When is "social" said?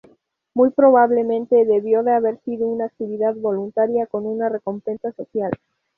5.11-5.51